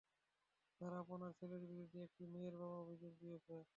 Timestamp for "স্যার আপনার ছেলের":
0.71-1.63